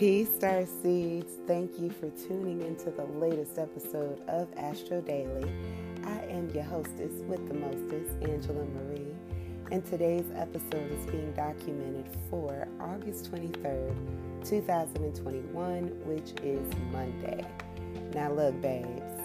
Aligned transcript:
Peace, 0.00 0.30
Star 0.34 0.64
Seeds. 0.64 1.34
Thank 1.46 1.78
you 1.78 1.90
for 1.90 2.08
tuning 2.26 2.62
into 2.62 2.90
the 2.90 3.04
latest 3.04 3.58
episode 3.58 4.22
of 4.28 4.48
Astro 4.56 5.02
Daily. 5.02 5.52
I 6.06 6.20
am 6.30 6.48
your 6.54 6.62
hostess 6.62 7.12
with 7.28 7.46
the 7.46 7.52
mostest, 7.52 8.10
Angela 8.22 8.64
Marie, 8.64 9.14
and 9.70 9.84
today's 9.84 10.24
episode 10.34 10.90
is 10.90 11.04
being 11.04 11.30
documented 11.32 12.06
for 12.30 12.66
August 12.80 13.30
23rd, 13.30 13.94
2021, 14.42 15.82
which 16.06 16.32
is 16.42 16.66
Monday. 16.90 17.44
Now, 18.14 18.32
look, 18.32 18.58
babes, 18.62 19.20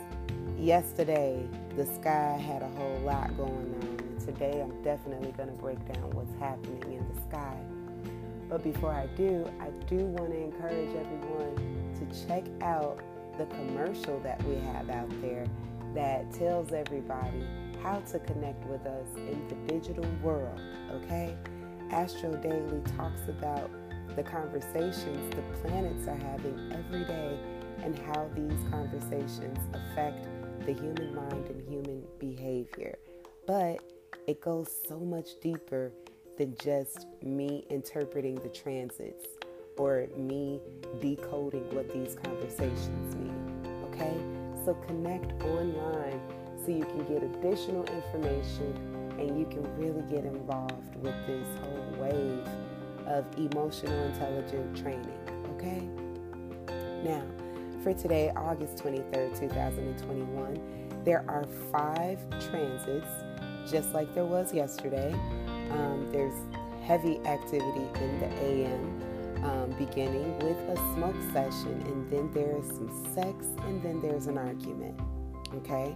yesterday 0.57 1.47
the 1.77 1.85
sky 1.85 2.35
had 2.45 2.63
a 2.63 2.69
whole 2.75 2.99
lot 3.05 3.37
going 3.37 3.49
on, 3.81 3.97
and 3.97 4.19
today 4.19 4.61
I'm 4.61 4.83
definitely 4.83 5.31
going 5.37 5.55
to 5.55 5.55
break 5.55 5.79
down 5.93 6.09
what's 6.11 6.37
happening 6.37 6.83
in 6.91 7.15
the 7.15 7.21
sky 7.29 7.55
but 8.49 8.63
before 8.63 8.91
I 8.91 9.07
do, 9.15 9.49
I 9.59 9.69
do 9.87 9.97
want 9.97 10.31
to 10.31 10.37
encourage 10.37 10.89
everyone 10.89 11.93
to 11.99 12.27
check 12.27 12.43
out 12.61 12.99
the 13.37 13.45
commercial 13.45 14.19
that 14.19 14.41
we 14.43 14.55
have 14.55 14.89
out 14.89 15.09
there 15.21 15.45
that 15.93 16.31
tells 16.33 16.71
everybody 16.71 17.43
how 17.81 17.99
to 17.99 18.19
connect 18.19 18.65
with 18.67 18.85
us 18.85 19.07
in 19.15 19.47
the 19.47 19.55
digital 19.73 20.05
world, 20.21 20.59
okay? 20.91 21.35
Astro 21.91 22.35
Daily 22.37 22.81
talks 22.97 23.27
about 23.29 23.69
the 24.15 24.23
conversations 24.23 25.35
the 25.35 25.41
planets 25.61 26.07
are 26.07 26.15
having 26.15 26.71
every 26.71 27.05
day 27.05 27.37
and 27.83 27.97
how 27.99 28.29
these 28.33 28.59
conversations 28.71 29.59
affect 29.73 30.27
the 30.65 30.73
human 30.73 31.13
mind 31.13 31.47
and 31.47 31.61
human 31.67 32.03
behavior. 32.19 32.97
But 33.45 33.79
it 34.27 34.41
goes 34.41 34.69
so 34.87 34.99
much 34.99 35.39
deeper 35.41 35.91
than 36.37 36.55
just 36.61 37.07
me 37.23 37.65
interpreting 37.69 38.35
the 38.35 38.49
transits 38.49 39.25
or 39.77 40.07
me 40.17 40.59
decoding 40.99 41.63
what 41.75 41.91
these 41.91 42.15
conversations 42.23 43.15
mean. 43.15 43.35
Okay? 43.85 44.17
So 44.65 44.73
connect 44.87 45.41
online 45.43 46.21
so 46.63 46.71
you 46.71 46.85
can 46.85 47.05
get 47.05 47.23
additional 47.23 47.85
information 47.85 48.95
and 49.19 49.39
you 49.39 49.45
can 49.45 49.63
really 49.77 50.01
get 50.09 50.25
involved 50.25 50.95
with 50.97 51.15
this 51.27 51.47
whole 51.61 51.95
wave 51.99 52.47
of 53.07 53.25
emotional 53.37 54.03
intelligent 54.05 54.75
training. 54.75 55.19
Okay? 55.55 55.87
Now, 57.03 57.23
for 57.83 57.93
today, 57.93 58.31
August 58.35 58.77
23rd, 58.77 59.39
2021, 59.39 60.59
there 61.03 61.23
are 61.27 61.45
five 61.71 62.19
transits, 62.49 63.07
just 63.69 63.93
like 63.93 64.13
there 64.15 64.25
was 64.25 64.53
yesterday. 64.53 65.13
Um, 65.71 66.09
there's 66.11 66.33
heavy 66.83 67.19
activity 67.25 67.87
in 68.01 68.19
the 68.19 68.27
AM, 68.43 69.43
um, 69.43 69.75
beginning 69.77 70.37
with 70.39 70.57
a 70.69 70.75
smoke 70.93 71.15
session, 71.33 71.81
and 71.87 72.09
then 72.09 72.31
there's 72.33 72.67
some 72.67 73.13
sex, 73.13 73.45
and 73.65 73.81
then 73.81 74.01
there's 74.01 74.27
an 74.27 74.37
argument. 74.37 74.99
Okay? 75.55 75.95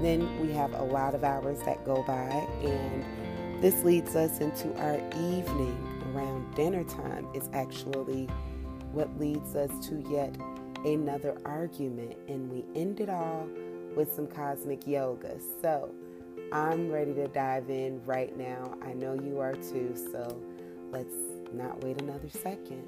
Then 0.00 0.40
we 0.40 0.52
have 0.52 0.72
a 0.74 0.82
lot 0.82 1.14
of 1.14 1.24
hours 1.24 1.60
that 1.64 1.84
go 1.84 2.02
by, 2.06 2.46
and 2.62 3.62
this 3.62 3.82
leads 3.84 4.16
us 4.16 4.38
into 4.40 4.74
our 4.80 4.96
evening 5.16 5.76
around 6.14 6.54
dinner 6.54 6.84
time. 6.84 7.26
is 7.34 7.48
actually 7.52 8.28
what 8.92 9.18
leads 9.18 9.54
us 9.54 9.70
to 9.86 10.02
yet 10.10 10.34
another 10.84 11.36
argument, 11.44 12.16
and 12.28 12.50
we 12.50 12.64
end 12.80 13.00
it 13.00 13.08
all 13.08 13.46
with 13.96 14.12
some 14.14 14.26
cosmic 14.26 14.86
yoga. 14.86 15.38
So, 15.60 15.90
I'm 16.52 16.90
ready 16.90 17.14
to 17.14 17.28
dive 17.28 17.70
in 17.70 18.02
right 18.04 18.36
now. 18.36 18.76
I 18.82 18.92
know 18.92 19.14
you 19.14 19.38
are 19.38 19.54
too, 19.54 19.94
so 20.10 20.36
let's 20.90 21.14
not 21.52 21.84
wait 21.84 22.02
another 22.02 22.28
second. 22.28 22.84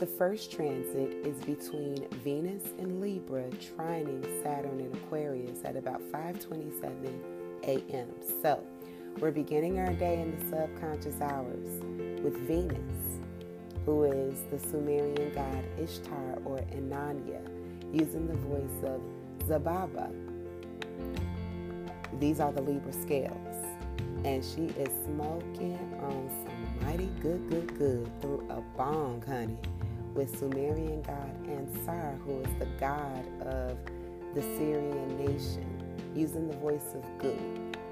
The 0.00 0.06
first 0.06 0.50
transit 0.50 1.12
is 1.24 1.36
between 1.44 2.08
Venus 2.24 2.64
and 2.80 3.00
Libra 3.00 3.44
trining 3.50 4.24
Saturn 4.42 4.80
and 4.80 4.92
Aquarius 4.96 5.60
at 5.64 5.76
about 5.76 6.02
5:27 6.10 7.20
a.m. 7.62 8.08
So, 8.42 8.60
we're 9.20 9.30
beginning 9.30 9.78
our 9.78 9.92
day 9.92 10.20
in 10.20 10.36
the 10.36 10.50
subconscious 10.50 11.20
hours 11.20 11.68
with 12.24 12.36
Venus, 12.48 13.20
who 13.86 14.02
is 14.02 14.40
the 14.50 14.58
Sumerian 14.58 15.32
god 15.32 15.64
Ishtar 15.78 16.38
or 16.44 16.58
Inanna, 16.72 17.40
using 17.92 18.26
the 18.26 18.34
voice 18.34 18.82
of 18.82 19.00
Zababa 19.46 20.10
these 22.24 22.40
are 22.40 22.52
the 22.52 22.62
Libra 22.62 22.92
scales. 22.92 23.66
And 24.24 24.42
she 24.42 24.72
is 24.80 24.88
smoking 25.04 25.78
on 26.02 26.30
some 26.42 26.86
mighty 26.86 27.10
good, 27.20 27.50
good, 27.50 27.78
good 27.78 28.10
through 28.22 28.46
a 28.48 28.62
bong, 28.78 29.22
honey, 29.26 29.58
with 30.14 30.38
Sumerian 30.38 31.02
god 31.02 31.30
Ansar, 31.46 32.18
who 32.24 32.40
is 32.40 32.48
the 32.58 32.64
god 32.80 33.26
of 33.42 33.76
the 34.34 34.40
Syrian 34.40 35.18
nation, 35.18 35.66
using 36.14 36.48
the 36.48 36.56
voice 36.56 36.94
of 36.94 37.04
Gu. 37.18 37.36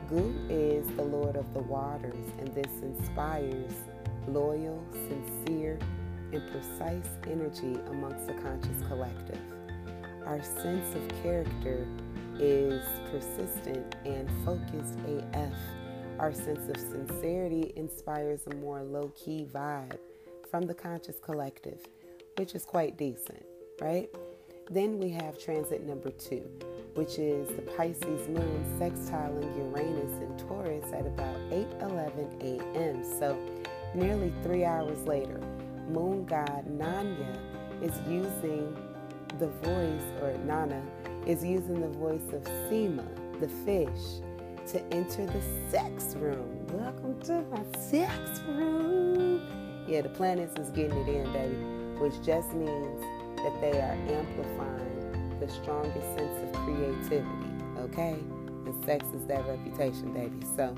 Gu 0.09 0.35
is 0.49 0.87
the 0.97 1.03
Lord 1.03 1.37
of 1.37 1.53
the 1.53 1.61
waters, 1.61 2.27
and 2.39 2.49
this 2.55 2.73
inspires 2.81 3.75
loyal, 4.29 4.83
sincere, 5.09 5.79
and 6.33 6.43
precise 6.51 7.11
energy 7.31 7.79
amongst 7.91 8.27
the 8.27 8.35
conscious 8.35 8.81
collective. 8.89 9.43
Our 10.25 10.43
sense 10.43 10.95
of 10.95 11.23
character 11.23 11.87
is 12.39 12.83
persistent 13.11 13.97
and 14.05 14.29
focused 14.45 14.99
AF. 15.07 15.53
Our 16.19 16.33
sense 16.33 16.69
of 16.69 16.77
sincerity 16.77 17.73
inspires 17.77 18.41
a 18.47 18.55
more 18.57 18.83
low 18.83 19.13
key 19.17 19.47
vibe 19.53 19.99
from 20.51 20.67
the 20.67 20.75
conscious 20.75 21.17
collective, 21.21 21.79
which 22.37 22.55
is 22.55 22.65
quite 22.65 22.97
decent, 22.97 23.45
right? 23.81 24.09
Then 24.71 24.99
we 24.99 25.11
have 25.11 25.39
transit 25.39 25.85
number 25.87 26.11
two, 26.11 26.49
which 26.95 27.19
is 27.19 27.49
the 27.49 27.63
Pisces 27.63 28.29
moon 28.29 28.65
sextiling 28.79 29.57
Uranus 29.57 30.13
and 30.23 30.39
Taurus 30.39 30.93
at 30.93 31.07
about 31.07 31.37
8 31.51 31.67
11 31.81 32.39
a.m. 32.41 33.05
So, 33.19 33.37
nearly 33.95 34.33
three 34.43 34.65
hours 34.65 35.03
later, 35.05 35.41
moon 35.89 36.25
god 36.25 36.67
Nanya 36.69 37.37
is 37.83 37.93
using 38.09 38.77
the 39.39 39.49
voice, 39.49 40.23
or 40.23 40.37
Nana, 40.45 40.83
is 41.27 41.45
using 41.45 41.81
the 41.81 41.89
voice 41.99 42.33
of 42.33 42.45
Sema, 42.69 43.05
the 43.41 43.49
fish, 43.65 44.21
to 44.69 44.83
enter 44.93 45.27
the 45.27 45.43
sex 45.71 46.15
room. 46.17 46.67
Welcome 46.69 47.21
to 47.23 47.43
my 47.51 47.63
sex 47.79 48.41
room. 48.49 49.41
Yeah, 49.87 50.03
the 50.03 50.09
planets 50.09 50.59
is 50.59 50.71
getting 50.71 50.97
it 50.99 51.09
in, 51.09 51.33
baby, 51.33 51.55
which 52.01 52.15
just 52.25 52.53
means 52.53 53.01
that 53.37 53.61
they 53.61 53.73
are 53.81 53.97
amplifying 54.09 55.39
the 55.41 55.49
strongest 55.49 56.07
sense 56.17 56.43
of 56.43 56.53
creativity, 56.63 57.27
okay? 57.79 58.17
And 58.65 58.85
sex 58.85 59.05
is 59.13 59.25
that 59.27 59.47
reputation, 59.47 60.13
baby. 60.13 60.47
So, 60.57 60.75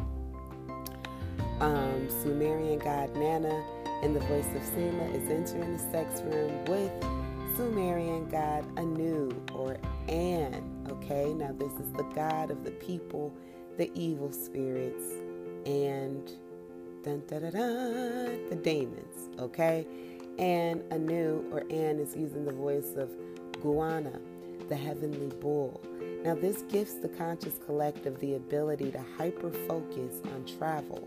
um, 1.60 2.08
Sumerian 2.22 2.78
god 2.78 3.14
Nana 3.16 3.64
and 4.02 4.16
the 4.16 4.20
voice 4.20 4.46
of 4.54 4.62
Sema 4.62 5.04
is 5.10 5.30
entering 5.30 5.74
the 5.74 5.78
sex 5.90 6.20
room 6.22 6.64
with 6.64 6.90
Sumerian 7.56 8.28
god 8.28 8.64
Anu 8.78 9.30
or 9.54 9.78
An. 10.08 10.86
Okay, 10.90 11.32
now 11.32 11.54
this 11.56 11.72
is 11.74 11.92
the 11.92 12.02
god 12.14 12.50
of 12.50 12.64
the 12.64 12.72
people, 12.72 13.32
the 13.78 13.90
evil 13.94 14.32
spirits, 14.32 15.04
and 15.64 16.32
dun, 17.04 17.22
dun, 17.28 17.42
dun, 17.42 18.48
the 18.50 18.58
demons. 18.60 19.28
Okay, 19.38 19.86
and 20.38 20.82
Anu 20.92 21.44
or 21.52 21.60
An 21.70 22.00
is 22.00 22.16
using 22.16 22.44
the 22.44 22.52
voice 22.52 22.94
of 22.96 23.10
Guana, 23.62 24.18
the 24.68 24.76
heavenly 24.76 25.34
bull. 25.36 25.80
Now, 26.24 26.34
this 26.34 26.62
gives 26.62 26.94
the 27.00 27.08
conscious 27.08 27.58
collective 27.64 28.18
the 28.18 28.34
ability 28.34 28.90
to 28.92 29.04
hyper 29.16 29.50
focus 29.68 30.22
on 30.34 30.44
travel, 30.58 31.06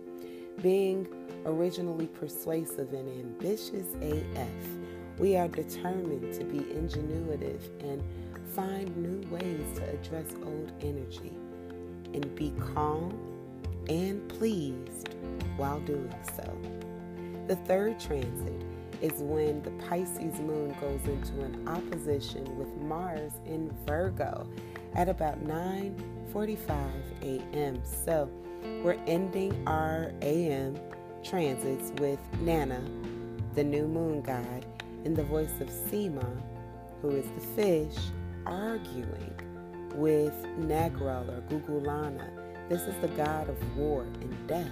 being 0.61 1.07
originally 1.45 2.07
persuasive 2.07 2.93
and 2.93 3.09
ambitious 3.19 3.95
AF 4.01 4.76
we 5.17 5.35
are 5.35 5.47
determined 5.47 6.33
to 6.33 6.43
be 6.43 6.59
ingenuitive 6.59 7.61
and 7.81 8.03
find 8.55 8.95
new 8.97 9.27
ways 9.29 9.77
to 9.77 9.89
address 9.89 10.33
old 10.43 10.71
energy 10.81 11.33
and 12.13 12.33
be 12.35 12.53
calm 12.73 13.17
and 13.89 14.27
pleased 14.29 15.09
while 15.57 15.79
doing 15.81 16.13
so. 16.35 16.57
The 17.47 17.55
third 17.55 17.99
transit 17.99 18.63
is 19.01 19.13
when 19.21 19.61
the 19.61 19.71
Pisces 19.85 20.39
moon 20.39 20.75
goes 20.81 21.05
into 21.05 21.41
an 21.43 21.67
opposition 21.67 22.57
with 22.57 22.67
Mars 22.77 23.31
in 23.45 23.71
Virgo 23.85 24.47
at 24.95 25.07
about 25.07 25.43
9:45 25.45 26.91
a.m. 27.21 27.81
So, 27.83 28.29
we're 28.83 28.99
ending 29.05 29.55
our 29.67 30.11
AM 30.21 30.79
transits 31.23 31.91
with 31.99 32.19
Nana, 32.41 32.81
the 33.53 33.63
new 33.63 33.87
moon 33.87 34.21
god, 34.21 34.65
in 35.05 35.13
the 35.13 35.23
voice 35.23 35.61
of 35.61 35.69
Sema, 35.69 36.27
who 37.01 37.09
is 37.11 37.25
the 37.31 37.41
fish, 37.55 37.95
arguing 38.45 39.33
with 39.95 40.33
Nergal 40.59 41.29
or 41.29 41.41
Gugulana. 41.49 42.29
This 42.69 42.81
is 42.83 42.95
the 43.01 43.07
god 43.09 43.49
of 43.49 43.77
war 43.77 44.03
and 44.03 44.47
death, 44.47 44.67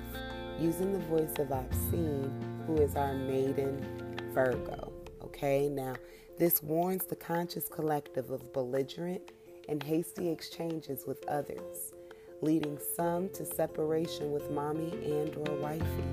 using 0.59 0.91
the 0.93 0.99
voice 0.99 1.33
of 1.39 1.49
Absin, 1.49 2.31
who 2.65 2.77
is 2.77 2.95
our 2.95 3.13
maiden 3.13 3.85
Virgo. 4.33 4.91
Okay, 5.23 5.69
now 5.69 5.95
this 6.37 6.61
warns 6.61 7.05
the 7.05 7.15
conscious 7.15 7.67
collective 7.67 8.29
of 8.31 8.51
belligerent 8.53 9.31
and 9.69 9.81
hasty 9.81 10.29
exchanges 10.29 11.05
with 11.07 11.25
others, 11.27 11.93
leading 12.41 12.77
some 12.95 13.29
to 13.29 13.45
separation 13.45 14.31
with 14.31 14.51
mommy 14.51 14.91
and 15.03 15.35
or 15.37 15.55
wifey. 15.55 16.03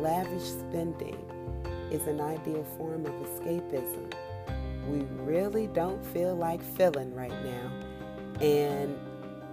Lavish 0.00 0.42
spending 0.42 1.18
is 1.90 2.06
an 2.06 2.20
ideal 2.20 2.64
form 2.76 3.06
of 3.06 3.12
escapism. 3.12 4.12
We 4.88 5.00
really 5.22 5.66
don't 5.68 6.04
feel 6.06 6.34
like 6.34 6.62
feeling 6.62 7.14
right 7.14 7.32
now, 7.44 7.70
and 8.40 8.96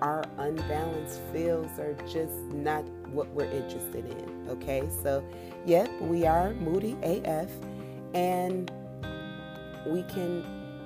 our 0.01 0.23
unbalanced 0.37 1.21
feels 1.31 1.79
are 1.79 1.93
just 2.11 2.33
not 2.53 2.83
what 3.11 3.27
we're 3.29 3.49
interested 3.51 4.05
in. 4.05 4.47
Okay, 4.49 4.87
so 5.03 5.23
yep, 5.65 5.89
we 6.01 6.25
are 6.25 6.53
moody 6.55 6.97
AF, 7.01 7.49
and 8.13 8.71
we 9.85 10.03
can 10.03 10.43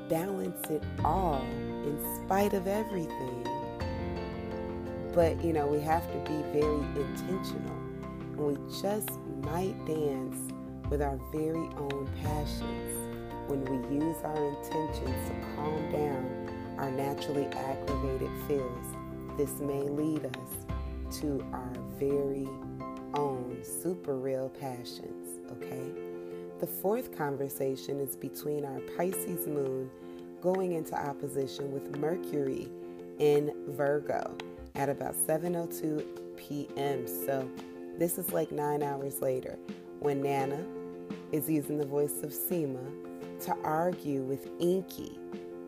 balance 0.10 0.70
it 0.70 0.84
all 1.04 1.42
in 1.84 2.24
spite 2.26 2.54
of 2.54 2.68
everything. 2.68 3.46
But 5.14 5.44
you 5.44 5.54
know, 5.54 5.68
we 5.68 5.80
have 5.82 6.06
to 6.12 6.32
be 6.32 6.60
very 6.60 6.84
intentional, 6.96 7.78
and 8.04 8.38
we 8.38 8.82
just 8.82 9.10
might 9.42 9.76
dance 9.86 10.38
with 10.90 11.02
our 11.02 11.20
very 11.32 11.70
own 11.78 12.10
passions 12.24 13.10
when 13.48 13.64
we 13.66 14.06
use 14.06 14.18
our 14.24 14.50
intentions 14.50 15.30
to 15.30 15.56
calm 15.56 15.92
down 15.92 16.76
our 16.78 16.92
naturally 16.92 17.46
aggravated 17.46 18.30
feels. 18.48 18.86
This 19.38 19.60
may 19.60 19.82
lead 19.82 20.26
us 20.26 21.20
to 21.20 21.46
our 21.54 21.74
very 22.00 22.48
own 23.14 23.58
super 23.64 24.16
real 24.16 24.50
passions, 24.50 25.40
okay? 25.52 25.92
The 26.60 26.68
fourth 26.68 27.18
conversation 27.18 28.00
is 28.00 28.16
between 28.16 28.66
our 28.66 28.80
Pisces 28.98 29.48
moon 29.48 29.90
going 30.42 30.74
into 30.74 30.96
opposition 30.96 31.72
with 31.72 31.98
Mercury 31.98 32.70
in 33.20 33.54
Virgo 33.68 34.36
at 34.76 34.90
about 34.90 35.16
7:02 35.28 36.06
p.m. 36.38 37.08
So 37.08 37.50
this 37.98 38.18
is 38.18 38.32
like 38.32 38.52
9 38.52 38.84
hours 38.84 39.22
later 39.22 39.58
when 40.00 40.22
Nana 40.22 40.64
is 41.32 41.50
using 41.50 41.78
the 41.78 41.86
voice 41.86 42.24
of 42.24 42.32
Seema 42.32 42.86
to 43.46 43.56
argue 43.64 44.22
with 44.24 44.50
Enki, 44.60 45.18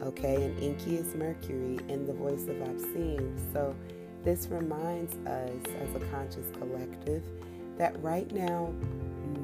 Okay, 0.04 0.46
and 0.46 0.60
Enki 0.60 0.98
is 0.98 1.14
Mercury 1.14 1.78
in 1.88 2.08
the 2.08 2.14
voice 2.14 2.48
of 2.48 2.56
Absin. 2.56 3.38
So 3.54 3.76
this 4.24 4.48
reminds 4.48 5.16
us 5.28 5.52
as 5.80 5.96
a 5.96 6.00
conscious 6.08 6.50
collective 6.58 7.24
that 7.78 8.02
right 8.02 8.30
now 8.32 8.74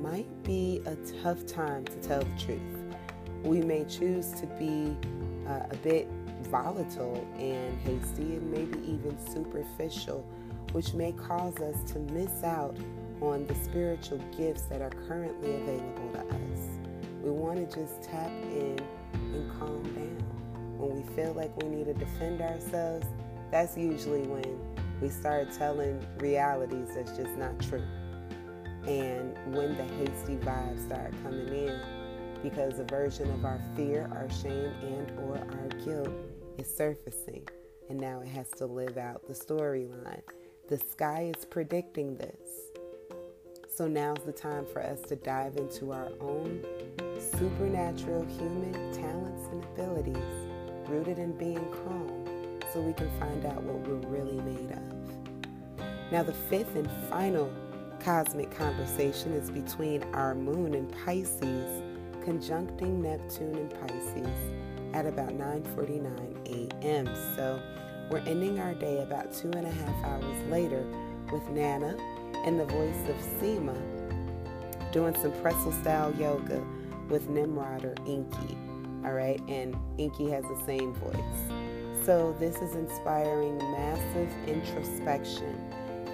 might 0.01 0.43
be 0.43 0.81
a 0.87 0.95
tough 1.21 1.45
time 1.45 1.85
to 1.85 1.95
tell 1.97 2.21
the 2.21 2.43
truth. 2.43 2.61
We 3.43 3.61
may 3.61 3.83
choose 3.85 4.31
to 4.31 4.47
be 4.57 4.97
uh, 5.47 5.67
a 5.69 5.75
bit 5.83 6.07
volatile 6.49 7.27
and 7.37 7.79
hasty 7.81 8.37
and 8.37 8.51
maybe 8.51 8.79
even 8.79 9.15
superficial, 9.31 10.25
which 10.71 10.93
may 10.95 11.11
cause 11.11 11.57
us 11.57 11.91
to 11.91 11.99
miss 11.99 12.43
out 12.43 12.75
on 13.21 13.45
the 13.47 13.55
spiritual 13.55 14.19
gifts 14.37 14.63
that 14.63 14.81
are 14.81 14.91
currently 15.07 15.55
available 15.55 16.09
to 16.13 16.19
us. 16.19 16.59
We 17.21 17.31
want 17.31 17.69
to 17.69 17.79
just 17.79 18.03
tap 18.03 18.31
in 18.51 18.79
and 19.13 19.59
calm 19.59 19.83
down. 19.83 20.23
When 20.77 20.95
we 20.95 21.15
feel 21.15 21.33
like 21.33 21.55
we 21.61 21.69
need 21.69 21.85
to 21.85 21.93
defend 21.93 22.41
ourselves, 22.41 23.07
that's 23.51 23.77
usually 23.77 24.21
when 24.21 24.59
we 25.01 25.09
start 25.09 25.51
telling 25.51 26.05
realities 26.19 26.89
that's 26.95 27.15
just 27.17 27.35
not 27.37 27.59
true. 27.59 27.83
And 28.85 29.35
when 29.53 29.75
the 29.75 29.83
hasty 29.83 30.37
vibes 30.37 30.85
start 30.85 31.13
coming 31.23 31.47
in, 31.47 31.79
because 32.43 32.79
a 32.79 32.83
version 32.83 33.29
of 33.31 33.43
our 33.45 33.59
fear, 33.75 34.09
our 34.13 34.29
shame, 34.29 34.71
and 34.83 35.19
or 35.19 35.37
our 35.37 35.67
guilt 35.83 36.13
is 36.57 36.73
surfacing, 36.73 37.47
and 37.89 37.99
now 37.99 38.21
it 38.21 38.27
has 38.27 38.49
to 38.51 38.65
live 38.65 38.97
out 38.97 39.27
the 39.27 39.33
storyline. 39.33 40.21
The 40.69 40.77
sky 40.77 41.31
is 41.35 41.45
predicting 41.45 42.15
this. 42.15 42.66
So 43.77 43.87
now's 43.87 44.23
the 44.25 44.31
time 44.31 44.65
for 44.65 44.81
us 44.81 45.01
to 45.01 45.15
dive 45.15 45.55
into 45.55 45.91
our 45.91 46.09
own 46.19 46.65
supernatural 47.19 48.25
human 48.25 48.73
talents 48.91 49.43
and 49.51 49.63
abilities 49.65 50.89
rooted 50.89 51.19
in 51.19 51.37
being 51.37 51.63
calm 51.85 52.25
so 52.73 52.81
we 52.81 52.93
can 52.93 53.07
find 53.19 53.45
out 53.45 53.61
what 53.61 53.87
we're 53.87 54.09
really 54.09 54.41
made 54.41 54.71
of. 54.71 55.81
Now, 56.11 56.23
the 56.23 56.33
fifth 56.33 56.75
and 56.75 56.89
final 57.07 57.53
cosmic 57.99 58.49
conversation 58.49 59.33
is 59.33 59.51
between 59.51 60.01
our 60.15 60.33
moon 60.33 60.73
and 60.73 60.91
Pisces 61.05 61.83
conjuncting 62.23 63.03
Neptune 63.03 63.53
and 63.53 63.69
Pisces 63.69 64.27
at 64.95 65.05
about 65.05 65.37
9:49 65.37 66.81
a.m. 66.81 67.05
So 67.35 67.61
we're 68.09 68.25
ending 68.25 68.59
our 68.59 68.73
day 68.73 69.03
about 69.03 69.31
two 69.33 69.51
and 69.51 69.67
a 69.67 69.71
half 69.71 70.03
hours 70.03 70.49
later 70.49 70.83
with 71.31 71.47
Nana 71.49 71.95
and 72.47 72.61
the 72.61 72.65
voice 72.65 73.09
of 73.09 73.15
Seema 73.41 73.75
doing 74.93 75.13
some 75.21 75.33
pretzel 75.41 75.73
style 75.73 76.15
yoga 76.15 76.63
with 77.09 77.27
Nimrod 77.27 77.83
or 77.83 77.93
Enki. 78.07 78.57
All 79.03 79.11
right, 79.11 79.41
and 79.49 79.75
Enki 79.99 80.29
has 80.29 80.45
the 80.45 80.57
same 80.65 80.93
voice. 80.93 82.05
So 82.05 82.33
this 82.39 82.55
is 82.61 82.73
inspiring 82.73 83.57
massive 83.57 84.29
introspection. 84.47 85.59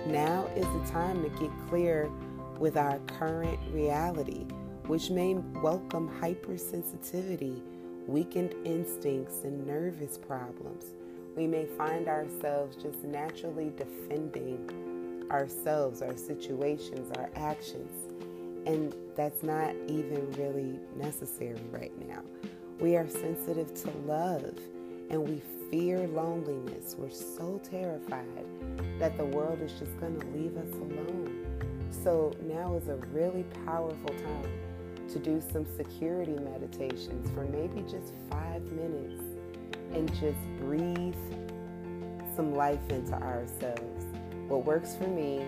Now 0.08 0.50
is 0.56 0.66
the 0.66 0.92
time 0.92 1.22
to 1.22 1.30
get 1.40 1.52
clear 1.70 2.10
with 2.58 2.78
our 2.78 2.98
current 3.20 3.60
reality, 3.72 4.48
which 4.88 5.12
may 5.12 5.36
welcome 5.36 6.10
hypersensitivity, 6.20 7.62
weakened 8.08 8.56
instincts, 8.66 9.44
and 9.44 9.68
nervous 9.68 10.18
problems. 10.18 10.96
We 11.36 11.46
may 11.46 11.68
find 11.78 12.08
ourselves 12.08 12.76
just 12.76 13.04
naturally 13.04 13.72
defending 13.78 14.68
ourselves, 15.34 16.02
our 16.02 16.16
situations, 16.16 17.12
our 17.18 17.30
actions. 17.36 17.92
And 18.66 18.96
that's 19.16 19.44
not 19.44 19.76
even 19.88 20.32
really 20.34 20.80
necessary 20.96 21.60
right 21.72 21.92
now. 22.08 22.22
We 22.80 22.96
are 22.96 23.08
sensitive 23.10 23.74
to 23.84 23.92
love 24.06 24.54
and 25.10 25.28
we 25.28 25.42
fear 25.70 26.08
loneliness. 26.08 26.96
We're 26.98 27.10
so 27.10 27.60
terrified 27.70 28.46
that 29.00 29.18
the 29.18 29.26
world 29.26 29.60
is 29.62 29.72
just 29.74 30.00
going 30.00 30.20
to 30.20 30.28
leave 30.28 30.56
us 30.56 30.74
alone. 30.76 31.46
So 32.04 32.34
now 32.44 32.76
is 32.76 32.88
a 32.88 32.96
really 33.12 33.44
powerful 33.66 34.16
time 34.16 34.52
to 35.10 35.20
do 35.20 35.42
some 35.52 35.66
security 35.76 36.34
meditations 36.34 37.30
for 37.32 37.44
maybe 37.46 37.82
just 37.82 38.14
five 38.30 38.64
minutes 38.72 39.22
and 39.94 40.10
just 40.14 40.40
breathe 40.60 41.16
some 42.36 42.56
life 42.56 42.90
into 42.90 43.14
ourselves. 43.14 44.06
What 44.48 44.66
works 44.66 44.96
for 44.96 45.08
me 45.08 45.46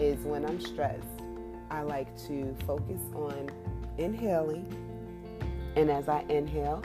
is 0.00 0.18
when 0.24 0.44
I'm 0.44 0.60
stressed, 0.60 1.04
I 1.70 1.82
like 1.82 2.16
to 2.26 2.56
focus 2.66 3.00
on 3.14 3.50
inhaling. 3.98 4.66
And 5.76 5.90
as 5.90 6.08
I 6.08 6.24
inhale, 6.28 6.82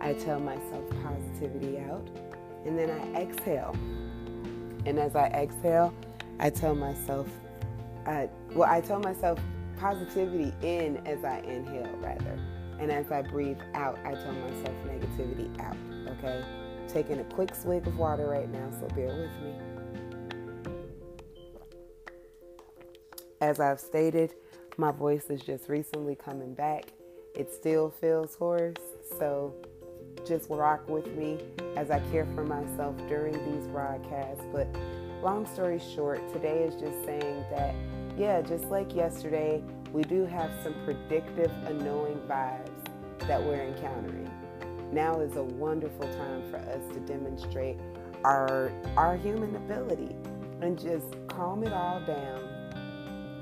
I 0.00 0.12
tell 0.12 0.38
myself 0.38 0.84
positivity 1.02 1.78
out. 1.78 2.06
And 2.64 2.78
then 2.78 2.90
I 2.90 3.22
exhale. 3.22 3.74
And 4.84 4.98
as 4.98 5.16
I 5.16 5.26
exhale, 5.28 5.92
I 6.38 6.50
tell 6.50 6.74
myself, 6.74 7.28
uh, 8.06 8.26
well, 8.52 8.68
I 8.70 8.80
tell 8.80 9.00
myself 9.00 9.40
positivity 9.78 10.52
in 10.62 10.98
as 11.06 11.24
I 11.24 11.38
inhale, 11.40 11.96
rather. 12.00 12.38
And 12.78 12.92
as 12.92 13.10
I 13.10 13.22
breathe 13.22 13.58
out, 13.74 13.98
I 14.04 14.12
tell 14.14 14.32
myself 14.32 14.74
negativity 14.86 15.58
out. 15.60 15.76
Okay? 16.18 16.44
Taking 16.88 17.20
a 17.20 17.24
quick 17.24 17.54
swig 17.54 17.86
of 17.86 17.98
water 17.98 18.26
right 18.26 18.50
now, 18.50 18.68
so 18.78 18.86
bear 18.94 19.06
with 19.06 19.32
me. 19.42 19.54
As 23.40 23.60
I've 23.60 23.80
stated, 23.80 24.34
my 24.78 24.90
voice 24.90 25.26
is 25.28 25.42
just 25.42 25.68
recently 25.68 26.14
coming 26.14 26.54
back. 26.54 26.84
It 27.34 27.52
still 27.52 27.90
feels 27.90 28.34
hoarse, 28.34 28.76
so 29.18 29.54
just 30.26 30.48
rock 30.48 30.88
with 30.88 31.06
me 31.14 31.38
as 31.76 31.90
I 31.90 32.00
care 32.10 32.26
for 32.34 32.44
myself 32.44 32.96
during 33.08 33.34
these 33.34 33.66
broadcasts. 33.68 34.42
But 34.52 34.66
long 35.22 35.46
story 35.46 35.80
short, 35.94 36.20
today 36.32 36.62
is 36.62 36.74
just 36.76 37.04
saying 37.04 37.44
that, 37.50 37.74
yeah, 38.16 38.40
just 38.40 38.64
like 38.64 38.94
yesterday, 38.94 39.62
we 39.92 40.02
do 40.02 40.24
have 40.24 40.50
some 40.62 40.74
predictive, 40.84 41.52
annoying 41.66 42.20
vibes 42.26 42.70
that 43.20 43.42
we're 43.42 43.64
encountering. 43.64 44.30
Now 44.92 45.20
is 45.20 45.36
a 45.36 45.42
wonderful 45.42 46.10
time 46.14 46.50
for 46.50 46.56
us 46.56 46.80
to 46.94 47.00
demonstrate 47.00 47.76
our 48.24 48.72
our 48.96 49.16
human 49.16 49.54
ability 49.56 50.16
and 50.62 50.78
just 50.78 51.14
calm 51.28 51.64
it 51.64 51.72
all 51.72 52.00
down, 52.00 52.45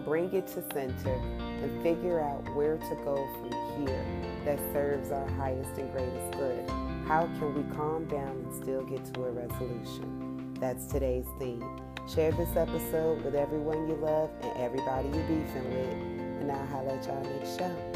bring 0.05 0.33
it 0.33 0.47
to 0.49 0.63
center, 0.73 1.15
and 1.15 1.83
figure 1.83 2.21
out 2.21 2.43
where 2.55 2.77
to 2.77 2.95
go 3.05 3.27
from 3.41 3.87
here 3.87 4.05
that 4.45 4.59
serves 4.73 5.11
our 5.11 5.27
highest 5.31 5.79
and 5.79 5.91
greatest 5.93 6.39
good. 6.39 6.69
How 7.07 7.29
can 7.39 7.55
we 7.55 7.75
calm 7.75 8.07
down 8.07 8.29
and 8.29 8.63
still 8.63 8.85
get 8.85 9.05
to 9.15 9.25
a 9.25 9.31
resolution? 9.31 10.55
That's 10.61 10.87
today's 10.87 11.27
theme. 11.39 11.65
Share 12.13 12.33
this 12.33 12.55
episode 12.57 13.25
with 13.25 13.35
everyone 13.35 13.89
you 13.89 13.97
love 13.97 14.31
and 14.43 14.57
everybody 14.59 15.09
you're 15.09 15.27
beefing 15.27 15.71
with. 15.71 16.41
And 16.41 16.53
I'll 16.53 16.91
at 16.91 17.07
y'all 17.07 17.23
next 17.23 17.59
show. 17.59 17.94